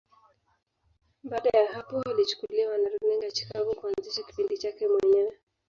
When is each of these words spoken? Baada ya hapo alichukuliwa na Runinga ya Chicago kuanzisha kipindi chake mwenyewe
Baada 1.23 1.49
ya 1.59 1.73
hapo 1.73 2.01
alichukuliwa 2.01 2.77
na 2.77 2.89
Runinga 2.89 3.25
ya 3.25 3.31
Chicago 3.31 3.75
kuanzisha 3.75 4.23
kipindi 4.23 4.57
chake 4.57 4.87
mwenyewe 4.87 5.37